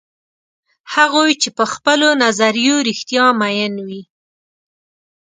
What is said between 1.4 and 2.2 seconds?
چې په خپلو